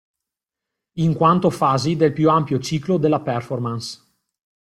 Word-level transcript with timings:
In 0.93 1.13
quanto 1.13 1.51
fasi 1.51 1.95
del 1.95 2.11
più 2.11 2.31
ampio 2.31 2.57
Ciclo 2.57 2.97
della 2.97 3.21
Performance. 3.21 4.01